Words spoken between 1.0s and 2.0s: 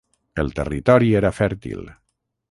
era fèrtil.